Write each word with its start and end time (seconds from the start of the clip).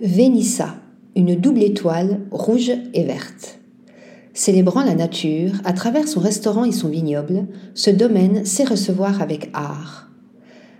Vénissa, 0.00 0.76
une 1.16 1.34
double 1.34 1.60
étoile 1.64 2.20
rouge 2.30 2.70
et 2.94 3.02
verte. 3.02 3.58
Célébrant 4.32 4.84
la 4.84 4.94
nature, 4.94 5.54
à 5.64 5.72
travers 5.72 6.06
son 6.06 6.20
restaurant 6.20 6.64
et 6.64 6.70
son 6.70 6.88
vignoble, 6.88 7.46
ce 7.74 7.90
domaine 7.90 8.44
sait 8.44 8.62
recevoir 8.62 9.20
avec 9.20 9.50
art. 9.54 10.08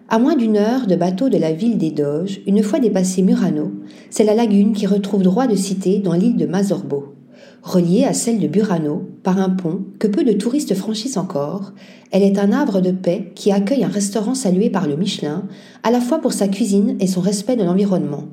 À 0.09 0.21
moins 0.21 0.37
d'une 0.37 0.57
heure 0.57 0.87
de 0.87 0.95
bateau 0.95 1.31
de 1.31 1.37
la 1.37 1.53
ville 1.53 1.79
des 1.79 1.91
Doges, 1.91 2.39
une 2.47 2.63
fois 2.63 2.79
dépassé 2.79 3.23
Murano, 3.23 3.73
c'est 4.09 4.23
la 4.23 4.37
lagune 4.37 4.73
qui 4.73 4.87
retrouve 4.87 5.25
droit 5.25 5.49
de 5.49 5.57
cité 5.57 5.99
dans 5.99 6.15
l'île 6.15 6.37
de 6.37 6.47
Mazorbo. 6.47 7.17
Reliée 7.65 8.05
à 8.05 8.13
celle 8.13 8.39
de 8.39 8.47
Burano 8.47 9.03
par 9.25 9.41
un 9.41 9.51
pont 9.51 9.83
que 9.99 10.07
peu 10.07 10.23
de 10.23 10.33
touristes 10.33 10.77
franchissent 10.77 11.17
encore, 11.17 11.73
elle 12.13 12.23
est 12.23 12.39
un 12.39 12.53
havre 12.53 12.81
de 12.81 12.93
paix 12.93 13.33
qui 13.35 13.51
accueille 13.51 13.83
un 13.83 13.89
restaurant 13.89 14.37
salué 14.37 14.71
par 14.71 14.87
le 14.87 14.97
Michelin, 14.97 15.49
à 15.83 15.91
la 15.91 16.01
fois 16.01 16.21
pour 16.21 16.33
sa 16.33 16.47
cuisine 16.47 16.97
et 17.01 17.09
son 17.09 17.21
respect 17.21 17.57
de 17.57 17.65
l'environnement. 17.65 18.29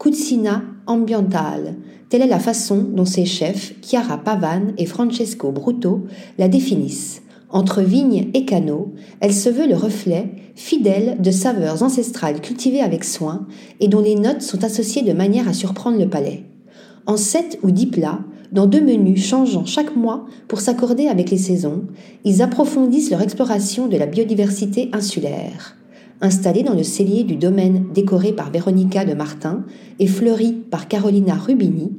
Cucina 0.00 0.62
ambientale, 0.86 1.74
telle 2.08 2.22
est 2.22 2.26
la 2.26 2.38
façon 2.38 2.78
dont 2.78 3.04
ses 3.04 3.26
chefs, 3.26 3.74
Chiara 3.82 4.16
Pavan 4.16 4.72
et 4.78 4.86
Francesco 4.86 5.52
Bruto, 5.52 6.06
la 6.38 6.48
définissent. 6.48 7.20
Entre 7.50 7.82
vigne 7.82 8.30
et 8.32 8.46
canot, 8.46 8.94
elle 9.20 9.34
se 9.34 9.50
veut 9.50 9.68
le 9.68 9.76
reflet, 9.76 10.30
fidèle 10.54 11.18
de 11.20 11.30
saveurs 11.30 11.82
ancestrales 11.82 12.40
cultivées 12.40 12.80
avec 12.80 13.04
soin 13.04 13.46
et 13.78 13.88
dont 13.88 14.00
les 14.00 14.14
notes 14.14 14.40
sont 14.40 14.64
associées 14.64 15.02
de 15.02 15.12
manière 15.12 15.46
à 15.46 15.52
surprendre 15.52 15.98
le 15.98 16.08
palais. 16.08 16.44
En 17.04 17.18
sept 17.18 17.58
ou 17.62 17.70
dix 17.70 17.88
plats, 17.88 18.20
dans 18.52 18.66
deux 18.66 18.80
menus 18.80 19.22
changeant 19.22 19.66
chaque 19.66 19.96
mois 19.96 20.24
pour 20.48 20.62
s'accorder 20.62 21.08
avec 21.08 21.30
les 21.30 21.36
saisons, 21.36 21.84
ils 22.24 22.40
approfondissent 22.40 23.10
leur 23.10 23.20
exploration 23.20 23.86
de 23.86 23.98
la 23.98 24.06
biodiversité 24.06 24.88
insulaire. 24.94 25.76
Installé 26.22 26.62
dans 26.62 26.74
le 26.74 26.82
cellier 26.82 27.24
du 27.24 27.36
domaine 27.36 27.86
décoré 27.94 28.32
par 28.32 28.50
Véronica 28.50 29.06
de 29.06 29.14
Martin 29.14 29.64
et 29.98 30.06
fleuri 30.06 30.52
par 30.52 30.86
Carolina 30.86 31.34
Rubini, 31.34 31.92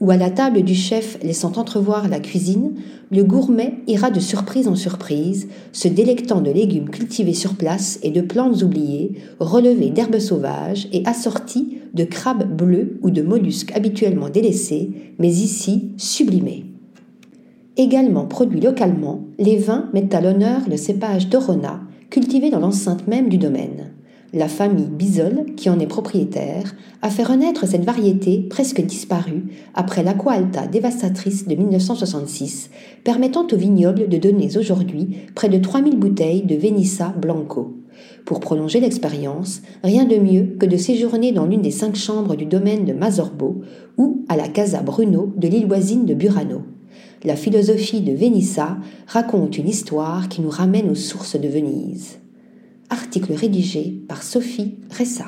ou 0.00 0.10
à 0.10 0.16
la 0.16 0.30
table 0.30 0.62
du 0.62 0.74
chef 0.74 1.18
laissant 1.22 1.52
entrevoir 1.56 2.08
la 2.08 2.18
cuisine, 2.18 2.72
le 3.10 3.22
gourmet 3.22 3.74
ira 3.86 4.10
de 4.10 4.18
surprise 4.20 4.66
en 4.66 4.74
surprise, 4.74 5.48
se 5.72 5.86
délectant 5.86 6.40
de 6.40 6.50
légumes 6.50 6.90
cultivés 6.90 7.34
sur 7.34 7.54
place 7.54 8.00
et 8.02 8.10
de 8.10 8.20
plantes 8.20 8.62
oubliées, 8.62 9.12
relevés 9.38 9.90
d'herbes 9.90 10.18
sauvages 10.18 10.88
et 10.92 11.06
assortis 11.06 11.78
de 11.94 12.04
crabes 12.04 12.48
bleus 12.56 12.98
ou 13.02 13.10
de 13.10 13.22
mollusques 13.22 13.72
habituellement 13.76 14.28
délaissés, 14.28 14.90
mais 15.18 15.28
ici 15.28 15.92
sublimés. 15.96 16.64
Également 17.76 18.26
produits 18.26 18.60
localement, 18.60 19.20
les 19.38 19.56
vins 19.56 19.88
mettent 19.94 20.14
à 20.14 20.20
l'honneur 20.20 20.62
le 20.68 20.76
cépage 20.76 21.28
d'Orona, 21.28 21.80
cultivé 22.10 22.50
dans 22.50 22.60
l'enceinte 22.60 23.06
même 23.06 23.28
du 23.28 23.38
domaine. 23.38 23.92
La 24.34 24.48
famille 24.48 24.88
Bisol, 24.90 25.46
qui 25.56 25.70
en 25.70 25.80
est 25.80 25.86
propriétaire, 25.86 26.74
a 27.00 27.08
fait 27.08 27.22
renaître 27.22 27.66
cette 27.66 27.84
variété 27.84 28.46
presque 28.50 28.82
disparue 28.82 29.44
après 29.72 30.02
l'aqua 30.02 30.32
alta 30.32 30.66
dévastatrice 30.66 31.48
de 31.48 31.54
1966, 31.54 32.68
permettant 33.04 33.46
au 33.50 33.56
vignoble 33.56 34.06
de 34.06 34.18
donner 34.18 34.54
aujourd'hui 34.58 35.16
près 35.34 35.48
de 35.48 35.56
3000 35.56 35.98
bouteilles 35.98 36.42
de 36.42 36.56
Venissa 36.56 37.14
Blanco. 37.18 37.78
Pour 38.26 38.40
prolonger 38.40 38.80
l'expérience, 38.80 39.62
rien 39.82 40.04
de 40.04 40.16
mieux 40.16 40.56
que 40.60 40.66
de 40.66 40.76
séjourner 40.76 41.32
dans 41.32 41.46
l'une 41.46 41.62
des 41.62 41.70
cinq 41.70 41.96
chambres 41.96 42.36
du 42.36 42.44
domaine 42.44 42.84
de 42.84 42.92
Mazorbo 42.92 43.62
ou 43.96 44.24
à 44.28 44.36
la 44.36 44.48
Casa 44.48 44.82
Bruno 44.82 45.32
de 45.38 45.48
l'île 45.48 45.66
voisine 45.66 46.04
de 46.04 46.12
Burano. 46.12 46.64
La 47.24 47.34
philosophie 47.34 48.00
de 48.00 48.12
Venissa 48.12 48.78
raconte 49.08 49.58
une 49.58 49.68
histoire 49.68 50.28
qui 50.28 50.40
nous 50.40 50.50
ramène 50.50 50.88
aux 50.88 50.94
sources 50.94 51.34
de 51.34 51.48
Venise. 51.48 52.18
Article 52.90 53.32
rédigé 53.32 54.00
par 54.06 54.22
Sophie 54.22 54.76
Ressa. 54.96 55.26